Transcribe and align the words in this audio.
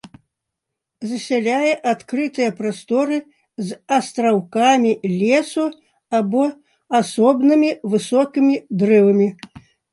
Засяляе 1.09 1.73
адкрытыя 1.91 2.53
прасторы 2.61 3.17
з 3.67 3.77
астраўкамі 3.99 4.93
лесу 5.21 5.65
або 6.23 6.43
асобнымі 7.03 7.71
высокімі 7.95 8.55
дрэвамі. 8.85 9.29